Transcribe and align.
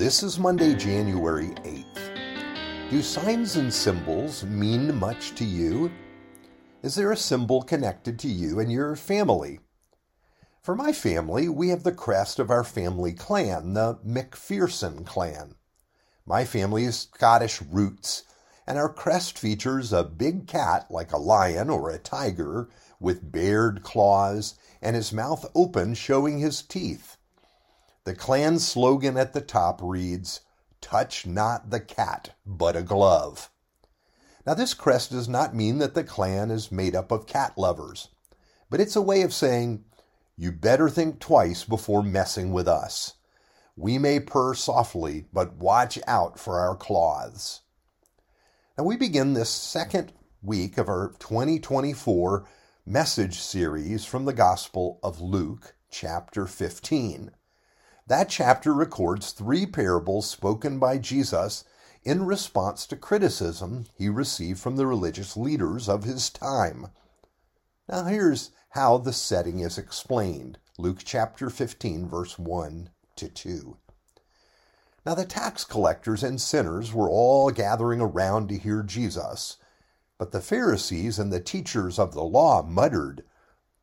This 0.00 0.22
is 0.22 0.38
Monday, 0.38 0.74
January 0.74 1.48
8th. 1.62 2.88
Do 2.88 3.02
signs 3.02 3.56
and 3.56 3.70
symbols 3.70 4.44
mean 4.44 4.98
much 4.98 5.34
to 5.34 5.44
you? 5.44 5.92
Is 6.82 6.94
there 6.94 7.12
a 7.12 7.16
symbol 7.18 7.60
connected 7.60 8.18
to 8.20 8.26
you 8.26 8.60
and 8.60 8.72
your 8.72 8.96
family? 8.96 9.60
For 10.62 10.74
my 10.74 10.92
family, 10.92 11.50
we 11.50 11.68
have 11.68 11.82
the 11.82 11.92
crest 11.92 12.38
of 12.38 12.50
our 12.50 12.64
family 12.64 13.12
clan, 13.12 13.74
the 13.74 13.96
McPherson 13.96 15.04
clan. 15.04 15.56
My 16.24 16.46
family 16.46 16.84
is 16.84 16.96
Scottish 17.12 17.60
roots, 17.60 18.22
and 18.66 18.78
our 18.78 18.90
crest 18.90 19.38
features 19.38 19.92
a 19.92 20.02
big 20.02 20.46
cat 20.46 20.86
like 20.90 21.12
a 21.12 21.18
lion 21.18 21.68
or 21.68 21.90
a 21.90 21.98
tiger 21.98 22.70
with 23.00 23.30
bared 23.30 23.82
claws 23.82 24.54
and 24.80 24.96
his 24.96 25.12
mouth 25.12 25.44
open 25.54 25.92
showing 25.92 26.38
his 26.38 26.62
teeth. 26.62 27.18
The 28.04 28.14
clan 28.14 28.58
slogan 28.58 29.18
at 29.18 29.34
the 29.34 29.42
top 29.42 29.80
reads, 29.82 30.40
Touch 30.80 31.26
not 31.26 31.68
the 31.68 31.80
cat, 31.80 32.34
but 32.46 32.74
a 32.74 32.82
glove. 32.82 33.50
Now, 34.46 34.54
this 34.54 34.72
crest 34.72 35.10
does 35.10 35.28
not 35.28 35.54
mean 35.54 35.78
that 35.78 35.94
the 35.94 36.02
clan 36.02 36.50
is 36.50 36.72
made 36.72 36.96
up 36.96 37.12
of 37.12 37.26
cat 37.26 37.58
lovers, 37.58 38.08
but 38.70 38.80
it's 38.80 38.96
a 38.96 39.02
way 39.02 39.20
of 39.20 39.34
saying, 39.34 39.84
You 40.34 40.50
better 40.50 40.88
think 40.88 41.20
twice 41.20 41.64
before 41.64 42.02
messing 42.02 42.52
with 42.52 42.66
us. 42.66 43.14
We 43.76 43.98
may 43.98 44.18
purr 44.18 44.54
softly, 44.54 45.26
but 45.30 45.56
watch 45.56 45.98
out 46.06 46.38
for 46.38 46.58
our 46.58 46.76
claws. 46.76 47.60
Now, 48.78 48.84
we 48.84 48.96
begin 48.96 49.34
this 49.34 49.50
second 49.50 50.14
week 50.40 50.78
of 50.78 50.88
our 50.88 51.14
2024 51.18 52.46
message 52.86 53.38
series 53.38 54.06
from 54.06 54.24
the 54.24 54.32
Gospel 54.32 54.98
of 55.02 55.20
Luke, 55.20 55.74
chapter 55.90 56.46
15. 56.46 57.32
That 58.10 58.28
chapter 58.28 58.74
records 58.74 59.30
three 59.30 59.66
parables 59.66 60.28
spoken 60.28 60.80
by 60.80 60.98
Jesus 60.98 61.62
in 62.02 62.26
response 62.26 62.84
to 62.88 62.96
criticism 62.96 63.86
he 63.94 64.08
received 64.08 64.58
from 64.58 64.74
the 64.74 64.88
religious 64.88 65.36
leaders 65.36 65.88
of 65.88 66.02
his 66.02 66.28
time. 66.28 66.88
Now, 67.88 68.02
here's 68.02 68.50
how 68.70 68.98
the 68.98 69.12
setting 69.12 69.60
is 69.60 69.78
explained 69.78 70.58
Luke 70.76 71.02
chapter 71.04 71.48
15, 71.48 72.08
verse 72.08 72.36
1 72.36 72.90
to 73.14 73.28
2. 73.28 73.76
Now, 75.06 75.14
the 75.14 75.24
tax 75.24 75.62
collectors 75.62 76.24
and 76.24 76.40
sinners 76.40 76.92
were 76.92 77.08
all 77.08 77.52
gathering 77.52 78.00
around 78.00 78.48
to 78.48 78.58
hear 78.58 78.82
Jesus, 78.82 79.56
but 80.18 80.32
the 80.32 80.40
Pharisees 80.40 81.20
and 81.20 81.32
the 81.32 81.38
teachers 81.38 81.96
of 81.96 82.14
the 82.14 82.24
law 82.24 82.64
muttered, 82.64 83.22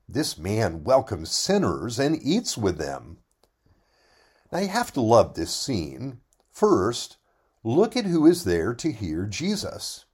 This 0.06 0.38
man 0.38 0.84
welcomes 0.84 1.31
sinners 1.31 1.97
and 1.97 2.22
eats 2.22 2.58
with 2.58 2.78
them. 2.78 3.19
Now 4.52 4.59
you 4.59 4.70
have 4.70 4.94
to 4.94 5.02
love 5.02 5.34
this 5.34 5.53
scene. 5.53 6.22
First, 6.52 7.17
look 7.64 7.98
at 7.98 8.06
who 8.06 8.26
is 8.26 8.44
there 8.44 8.73
to 8.76 8.92
hear 8.92 9.26
Jesus. 9.26 10.06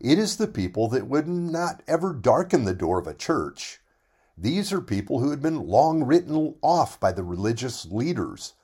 It 0.00 0.18
is 0.18 0.36
the 0.36 0.46
people 0.46 0.88
that 0.88 1.08
would 1.08 1.28
not 1.28 1.82
ever 1.86 2.14
darken 2.14 2.64
the 2.64 2.74
door 2.74 2.98
of 2.98 3.06
a 3.06 3.14
church. 3.14 3.80
These 4.36 4.72
are 4.72 4.80
people 4.80 5.18
who 5.18 5.30
had 5.30 5.42
been 5.42 5.66
long 5.66 6.04
written 6.04 6.54
off 6.62 7.00
by 7.00 7.12
the 7.12 7.24
religious 7.24 7.84
leaders. 7.86 8.54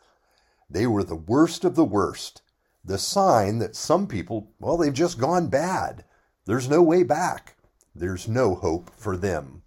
They 0.70 0.86
were 0.86 1.04
the 1.04 1.16
worst 1.16 1.64
of 1.64 1.74
the 1.74 1.84
worst, 1.84 2.42
the 2.84 2.98
sign 2.98 3.58
that 3.58 3.76
some 3.76 4.06
people, 4.06 4.52
well, 4.60 4.76
they've 4.76 4.92
just 4.92 5.18
gone 5.18 5.48
bad. 5.48 6.04
There's 6.46 6.68
no 6.68 6.82
way 6.82 7.02
back. 7.02 7.56
There's 7.94 8.28
no 8.28 8.54
hope 8.54 8.90
for 8.96 9.16
them. 9.16 9.62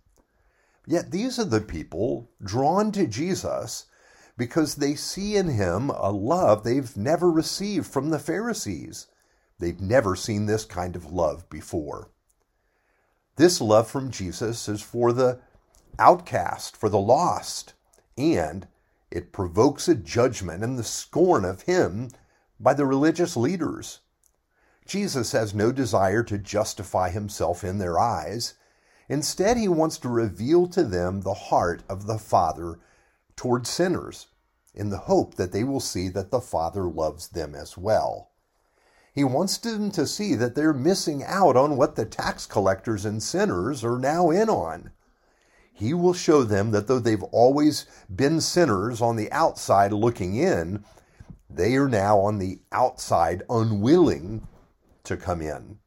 Yet 0.86 1.12
these 1.12 1.38
are 1.38 1.46
the 1.46 1.62
people 1.62 2.32
drawn 2.42 2.92
to 2.94 3.06
Jesus 3.06 3.86
because 4.38 4.76
they 4.76 4.96
see 4.96 5.36
in 5.36 5.50
him 5.50 5.90
a 5.90 6.12
love 6.12 6.64
they've 6.64 6.96
never 6.96 7.32
received 7.32 7.88
from 7.88 8.12
the 8.12 8.20
Pharisees. 8.20 9.08
They've 9.60 9.82
never 9.82 10.16
seen 10.16 10.46
this 10.46 10.64
kind 10.64 10.96
of 10.96 11.12
love 11.12 11.50
before. 11.50 12.12
This 13.36 13.60
love 13.60 13.90
from 13.90 14.12
Jesus 14.12 14.68
is 14.70 14.82
for 14.82 15.12
the 15.12 15.40
outcast, 16.00 16.78
for 16.78 16.90
the 16.90 17.00
lost, 17.00 17.74
and 18.18 18.68
it 19.10 19.32
provokes 19.32 19.88
a 19.88 19.96
judgment 19.96 20.64
and 20.64 20.78
the 20.78 20.84
scorn 20.84 21.46
of 21.46 21.64
him 21.64 22.10
by 22.60 22.74
the 22.74 22.86
religious 22.86 23.36
leaders. 23.36 24.02
Jesus 24.86 25.32
has 25.32 25.54
no 25.54 25.72
desire 25.72 26.24
to 26.24 26.38
justify 26.38 27.10
himself 27.10 27.64
in 27.64 27.78
their 27.78 28.00
eyes. 28.00 28.54
Instead, 29.10 29.58
he 29.58 29.68
wants 29.68 29.98
to 30.00 30.10
reveal 30.10 30.68
to 30.68 30.84
them 30.84 31.22
the 31.22 31.34
heart 31.34 31.84
of 31.90 32.06
the 32.06 32.18
Father 32.18 32.80
toward 33.38 33.66
sinners 33.66 34.28
in 34.74 34.90
the 34.90 34.98
hope 34.98 35.36
that 35.36 35.54
they 35.54 35.64
will 35.64 35.80
see 35.80 36.10
that 36.10 36.32
the 36.32 36.42
Father 36.42 36.84
loves 36.84 37.30
them 37.30 37.56
as 37.56 37.78
well. 37.78 38.32
He 39.14 39.24
wants 39.24 39.58
them 39.58 39.90
to 39.92 40.06
see 40.06 40.36
that 40.36 40.54
they're 40.54 40.74
missing 40.74 41.24
out 41.24 41.56
on 41.56 41.78
what 41.78 41.96
the 41.96 42.06
tax 42.06 42.46
collectors 42.46 43.06
and 43.06 43.24
sinners 43.24 43.84
are 43.84 43.98
now 43.98 44.30
in 44.30 44.50
on. 44.50 44.92
He 45.74 45.94
will 45.94 46.14
show 46.14 46.44
them 46.44 46.72
that 46.72 46.88
though 46.88 47.00
they've 47.00 47.24
always 47.24 47.86
been 48.14 48.42
sinners 48.42 49.02
on 49.02 49.16
the 49.16 49.32
outside 49.32 49.94
looking 49.94 50.36
in, 50.36 50.84
they 51.50 51.76
are 51.78 51.88
now 51.88 52.20
on 52.20 52.38
the 52.38 52.60
outside 52.72 53.44
unwilling 53.50 54.48
to 55.04 55.18
come 55.18 55.42
in. 55.42 55.80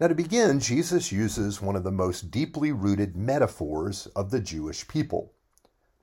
Now, 0.00 0.08
to 0.08 0.14
begin, 0.14 0.60
Jesus 0.60 1.12
uses 1.12 1.62
one 1.62 1.76
of 1.76 1.84
the 1.84 1.90
most 1.90 2.30
deeply 2.30 2.72
rooted 2.72 3.16
metaphors 3.16 4.06
of 4.16 4.30
the 4.30 4.40
Jewish 4.40 4.88
people. 4.88 5.32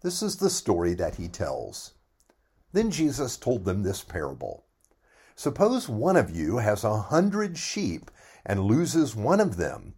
This 0.04 0.22
is 0.22 0.36
the 0.36 0.50
story 0.50 0.94
that 0.96 1.16
he 1.16 1.30
tells. 1.30 1.94
Then 2.74 2.92
Jesus 2.92 3.38
told 3.38 3.64
them 3.64 3.84
this 3.84 4.04
parable 4.04 4.66
Suppose 5.34 5.88
one 5.88 6.18
of 6.18 6.30
you 6.30 6.58
has 6.58 6.84
a 6.84 7.00
hundred 7.00 7.58
sheep 7.58 8.12
and 8.46 8.60
loses 8.60 9.16
one 9.16 9.40
of 9.40 9.56
them. 9.56 9.94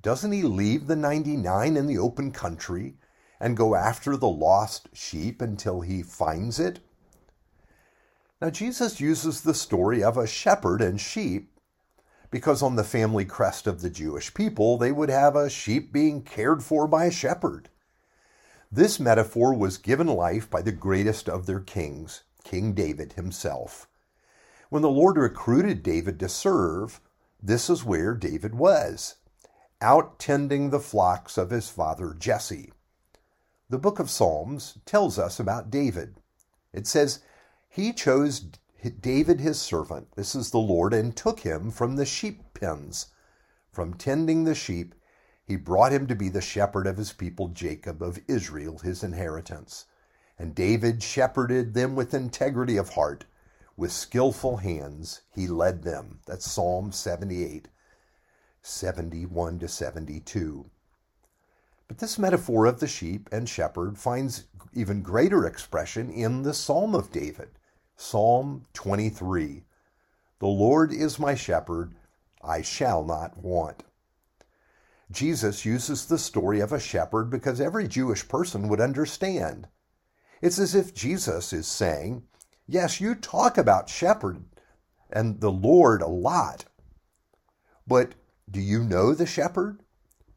Doesn't 0.00 0.32
he 0.32 0.42
leave 0.42 0.86
the 0.86 0.96
99 0.96 1.76
in 1.76 1.86
the 1.86 1.98
open 1.98 2.32
country 2.32 2.96
and 3.38 3.54
go 3.54 3.74
after 3.74 4.16
the 4.16 4.28
lost 4.28 4.88
sheep 4.94 5.42
until 5.42 5.82
he 5.82 6.02
finds 6.02 6.58
it? 6.58 6.80
Now, 8.40 8.48
Jesus 8.48 8.98
uses 8.98 9.42
the 9.42 9.52
story 9.52 10.02
of 10.02 10.16
a 10.16 10.26
shepherd 10.26 10.80
and 10.80 10.98
sheep 10.98 11.52
because 12.30 12.62
on 12.62 12.76
the 12.76 12.82
family 12.82 13.26
crest 13.26 13.66
of 13.66 13.82
the 13.82 13.90
Jewish 13.90 14.32
people, 14.32 14.78
they 14.78 14.90
would 14.90 15.10
have 15.10 15.36
a 15.36 15.50
sheep 15.50 15.92
being 15.92 16.22
cared 16.22 16.62
for 16.62 16.88
by 16.88 17.04
a 17.04 17.10
shepherd. 17.10 17.68
This 18.74 18.98
metaphor 18.98 19.54
was 19.54 19.78
given 19.78 20.08
life 20.08 20.50
by 20.50 20.60
the 20.60 20.72
greatest 20.72 21.28
of 21.28 21.46
their 21.46 21.60
kings, 21.60 22.24
King 22.42 22.72
David 22.72 23.12
himself. 23.12 23.86
When 24.68 24.82
the 24.82 24.90
Lord 24.90 25.16
recruited 25.16 25.84
David 25.84 26.18
to 26.18 26.28
serve, 26.28 27.00
this 27.40 27.70
is 27.70 27.84
where 27.84 28.14
David 28.14 28.56
was, 28.56 29.14
out 29.80 30.18
tending 30.18 30.70
the 30.70 30.80
flocks 30.80 31.38
of 31.38 31.50
his 31.50 31.68
father 31.68 32.16
Jesse. 32.18 32.72
The 33.70 33.78
book 33.78 34.00
of 34.00 34.10
Psalms 34.10 34.76
tells 34.84 35.20
us 35.20 35.38
about 35.38 35.70
David. 35.70 36.16
It 36.72 36.88
says, 36.88 37.20
He 37.68 37.92
chose 37.92 38.44
David 39.00 39.40
his 39.40 39.60
servant, 39.60 40.08
this 40.16 40.34
is 40.34 40.50
the 40.50 40.58
Lord, 40.58 40.92
and 40.92 41.14
took 41.14 41.38
him 41.38 41.70
from 41.70 41.94
the 41.94 42.04
sheep 42.04 42.42
pens. 42.54 43.06
From 43.70 43.94
tending 43.94 44.42
the 44.42 44.54
sheep, 44.56 44.96
he 45.46 45.56
brought 45.56 45.92
him 45.92 46.06
to 46.06 46.14
be 46.14 46.28
the 46.30 46.40
shepherd 46.40 46.86
of 46.86 46.96
his 46.96 47.12
people 47.12 47.48
Jacob, 47.48 48.02
of 48.02 48.18
Israel, 48.26 48.78
his 48.78 49.04
inheritance. 49.04 49.84
And 50.38 50.54
David 50.54 51.02
shepherded 51.02 51.74
them 51.74 51.94
with 51.94 52.14
integrity 52.14 52.76
of 52.76 52.90
heart. 52.90 53.26
With 53.76 53.92
skillful 53.92 54.58
hands, 54.58 55.20
he 55.30 55.46
led 55.46 55.82
them. 55.82 56.20
That's 56.26 56.50
Psalm 56.50 56.92
78, 56.92 57.68
71 58.62 59.58
to 59.58 59.68
72. 59.68 60.70
But 61.88 61.98
this 61.98 62.18
metaphor 62.18 62.64
of 62.64 62.80
the 62.80 62.86
sheep 62.86 63.28
and 63.30 63.48
shepherd 63.48 63.98
finds 63.98 64.44
even 64.72 65.02
greater 65.02 65.46
expression 65.46 66.10
in 66.10 66.42
the 66.42 66.54
Psalm 66.54 66.94
of 66.94 67.12
David, 67.12 67.50
Psalm 67.96 68.64
23. 68.72 69.64
The 70.38 70.46
Lord 70.46 70.92
is 70.92 71.18
my 71.18 71.34
shepherd, 71.34 71.94
I 72.42 72.62
shall 72.62 73.04
not 73.04 73.36
want. 73.36 73.82
Jesus 75.10 75.64
uses 75.64 76.06
the 76.06 76.18
story 76.18 76.60
of 76.60 76.72
a 76.72 76.80
shepherd 76.80 77.30
because 77.30 77.60
every 77.60 77.86
Jewish 77.86 78.26
person 78.26 78.68
would 78.68 78.80
understand. 78.80 79.68
It's 80.40 80.58
as 80.58 80.74
if 80.74 80.94
Jesus 80.94 81.52
is 81.52 81.66
saying, 81.66 82.24
Yes, 82.66 83.00
you 83.00 83.14
talk 83.14 83.58
about 83.58 83.88
shepherd 83.88 84.44
and 85.10 85.40
the 85.40 85.52
Lord 85.52 86.00
a 86.00 86.06
lot, 86.06 86.64
but 87.86 88.14
do 88.50 88.60
you 88.60 88.82
know 88.82 89.14
the 89.14 89.26
shepherd? 89.26 89.82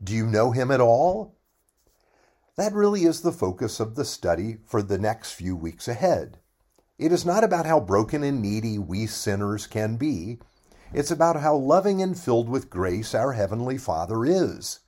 Do 0.03 0.13
you 0.13 0.27
know 0.27 0.51
him 0.51 0.71
at 0.71 0.81
all? 0.81 1.37
That 2.55 2.73
really 2.73 3.03
is 3.03 3.21
the 3.21 3.31
focus 3.31 3.79
of 3.79 3.95
the 3.95 4.05
study 4.05 4.57
for 4.65 4.81
the 4.81 4.97
next 4.97 5.33
few 5.33 5.55
weeks 5.55 5.87
ahead. 5.87 6.39
It 6.97 7.11
is 7.11 7.25
not 7.25 7.43
about 7.43 7.65
how 7.65 7.79
broken 7.79 8.23
and 8.23 8.41
needy 8.41 8.79
we 8.79 9.05
sinners 9.05 9.67
can 9.67 9.97
be. 9.97 10.39
It's 10.93 11.11
about 11.11 11.41
how 11.41 11.55
loving 11.55 12.01
and 12.01 12.17
filled 12.17 12.47
with 12.47 12.69
grace 12.69 13.13
our 13.13 13.33
Heavenly 13.33 13.77
Father 13.77 14.23
is. 14.23 14.79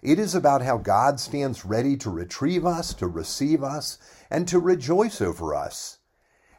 It 0.00 0.18
is 0.18 0.34
about 0.34 0.62
how 0.62 0.78
God 0.78 1.20
stands 1.20 1.66
ready 1.66 1.96
to 1.98 2.10
retrieve 2.10 2.64
us, 2.64 2.94
to 2.94 3.06
receive 3.06 3.62
us, 3.62 3.98
and 4.30 4.48
to 4.48 4.58
rejoice 4.58 5.20
over 5.20 5.54
us. 5.54 5.98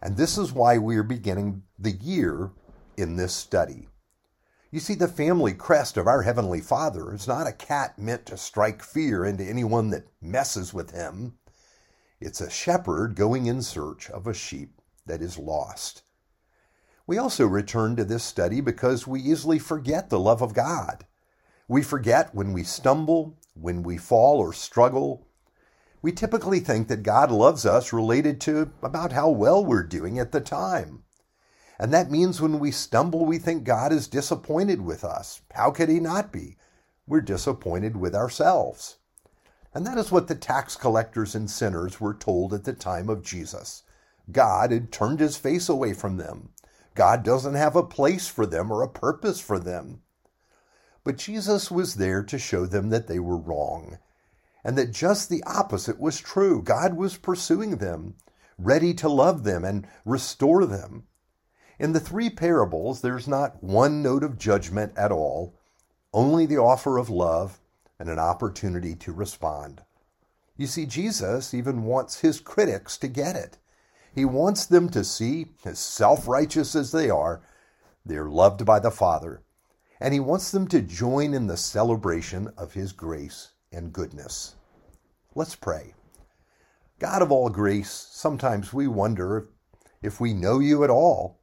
And 0.01 0.17
this 0.17 0.37
is 0.37 0.53
why 0.53 0.77
we 0.77 0.97
are 0.97 1.03
beginning 1.03 1.63
the 1.79 1.91
year 1.91 2.51
in 2.95 3.15
this 3.15 3.33
study. 3.33 3.87
You 4.71 4.79
see, 4.79 4.93
the 4.93 5.07
family 5.07 5.53
crest 5.53 5.97
of 5.97 6.05
our 6.05 6.21
Heavenly 6.21 6.61
Father 6.61 7.11
is 7.11 7.27
not 7.27 7.47
a 7.47 7.53
cat 7.53 7.97
meant 7.97 8.27
to 8.27 8.37
strike 8.37 8.83
fear 8.83 9.25
into 9.25 9.43
anyone 9.43 9.89
that 9.89 10.09
messes 10.21 10.75
with 10.75 10.91
him. 10.91 11.39
It's 12.19 12.39
a 12.39 12.51
shepherd 12.51 13.15
going 13.15 13.47
in 13.47 13.63
search 13.63 14.11
of 14.11 14.27
a 14.27 14.33
sheep 14.33 14.79
that 15.07 15.23
is 15.23 15.39
lost. 15.39 16.03
We 17.09 17.17
also 17.17 17.47
return 17.47 17.95
to 17.95 18.05
this 18.05 18.23
study 18.23 18.61
because 18.61 19.07
we 19.07 19.19
easily 19.19 19.57
forget 19.57 20.11
the 20.11 20.19
love 20.19 20.43
of 20.43 20.53
God. 20.53 21.07
We 21.67 21.81
forget 21.81 22.35
when 22.35 22.53
we 22.53 22.63
stumble, 22.63 23.35
when 23.55 23.81
we 23.81 23.97
fall 23.97 24.37
or 24.37 24.53
struggle. 24.53 25.25
We 26.03 26.11
typically 26.11 26.59
think 26.59 26.87
that 26.87 27.01
God 27.01 27.31
loves 27.31 27.65
us 27.65 27.91
related 27.91 28.39
to 28.41 28.73
about 28.83 29.11
how 29.11 29.27
well 29.27 29.65
we're 29.65 29.81
doing 29.81 30.19
at 30.19 30.31
the 30.31 30.39
time. 30.39 31.01
And 31.79 31.91
that 31.91 32.11
means 32.11 32.41
when 32.41 32.59
we 32.59 32.69
stumble, 32.69 33.25
we 33.25 33.39
think 33.39 33.63
God 33.63 33.91
is 33.91 34.07
disappointed 34.07 34.81
with 34.81 35.03
us. 35.03 35.41
How 35.55 35.71
could 35.71 35.89
He 35.89 35.99
not 35.99 36.31
be? 36.31 36.57
We're 37.07 37.21
disappointed 37.21 37.97
with 37.97 38.13
ourselves. 38.13 38.97
And 39.73 39.83
that 39.87 39.97
is 39.97 40.11
what 40.11 40.27
the 40.27 40.35
tax 40.35 40.75
collectors 40.75 41.33
and 41.33 41.49
sinners 41.49 41.99
were 41.99 42.13
told 42.13 42.53
at 42.53 42.65
the 42.65 42.73
time 42.73 43.09
of 43.09 43.23
Jesus. 43.23 43.81
God 44.31 44.71
had 44.71 44.91
turned 44.91 45.19
his 45.21 45.37
face 45.37 45.69
away 45.69 45.93
from 45.93 46.17
them. 46.17 46.49
God 46.99 47.23
doesn't 47.23 47.53
have 47.55 47.77
a 47.77 47.83
place 47.83 48.27
for 48.27 48.45
them 48.45 48.69
or 48.69 48.83
a 48.83 48.89
purpose 48.89 49.39
for 49.39 49.57
them. 49.57 50.01
But 51.05 51.15
Jesus 51.15 51.71
was 51.71 51.95
there 51.95 52.21
to 52.23 52.37
show 52.37 52.65
them 52.65 52.89
that 52.89 53.07
they 53.07 53.19
were 53.19 53.37
wrong 53.37 53.99
and 54.65 54.77
that 54.77 54.91
just 54.91 55.29
the 55.29 55.41
opposite 55.43 55.97
was 55.97 56.19
true. 56.19 56.61
God 56.61 56.97
was 56.97 57.15
pursuing 57.15 57.77
them, 57.77 58.15
ready 58.57 58.93
to 58.95 59.07
love 59.07 59.45
them 59.45 59.63
and 59.63 59.87
restore 60.03 60.65
them. 60.65 61.07
In 61.79 61.93
the 61.93 62.01
three 62.01 62.29
parables, 62.29 62.99
there's 62.99 63.29
not 63.29 63.63
one 63.63 64.03
note 64.03 64.21
of 64.21 64.37
judgment 64.37 64.91
at 64.97 65.09
all, 65.09 65.57
only 66.11 66.45
the 66.45 66.57
offer 66.57 66.97
of 66.97 67.09
love 67.09 67.61
and 67.97 68.09
an 68.09 68.19
opportunity 68.19 68.93
to 68.95 69.13
respond. 69.13 69.83
You 70.57 70.67
see, 70.67 70.85
Jesus 70.85 71.53
even 71.53 71.85
wants 71.85 72.19
his 72.19 72.41
critics 72.41 72.97
to 72.97 73.07
get 73.07 73.37
it. 73.37 73.57
He 74.13 74.25
wants 74.25 74.65
them 74.65 74.89
to 74.89 75.03
see, 75.03 75.47
as 75.65 75.79
self 75.79 76.27
righteous 76.27 76.75
as 76.75 76.91
they 76.91 77.09
are, 77.09 77.41
they're 78.05 78.29
loved 78.29 78.65
by 78.65 78.79
the 78.79 78.91
Father, 78.91 79.41
and 79.99 80.13
He 80.13 80.19
wants 80.19 80.51
them 80.51 80.67
to 80.69 80.81
join 80.81 81.33
in 81.33 81.47
the 81.47 81.57
celebration 81.57 82.49
of 82.57 82.73
His 82.73 82.91
grace 82.91 83.51
and 83.71 83.93
goodness. 83.93 84.55
Let's 85.35 85.55
pray. 85.55 85.93
God 86.99 87.21
of 87.21 87.31
all 87.31 87.49
grace, 87.49 87.91
sometimes 88.11 88.73
we 88.73 88.87
wonder 88.87 89.49
if 90.01 90.19
we 90.19 90.33
know 90.33 90.59
you 90.59 90.83
at 90.83 90.89
all. 90.89 91.39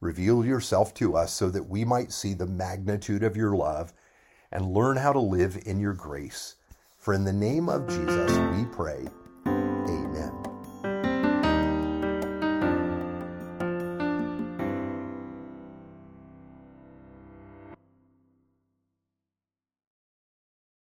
Reveal 0.00 0.44
yourself 0.44 0.94
to 0.94 1.16
us 1.16 1.32
so 1.32 1.50
that 1.50 1.68
we 1.68 1.84
might 1.84 2.12
see 2.12 2.32
the 2.32 2.46
magnitude 2.46 3.22
of 3.22 3.36
your 3.36 3.56
love 3.56 3.92
and 4.52 4.72
learn 4.72 4.96
how 4.96 5.12
to 5.12 5.20
live 5.20 5.58
in 5.66 5.80
your 5.80 5.92
grace. 5.92 6.54
For 6.96 7.12
in 7.12 7.24
the 7.24 7.32
name 7.32 7.68
of 7.68 7.88
Jesus 7.88 8.38
we 8.56 8.64
pray. 8.66 9.08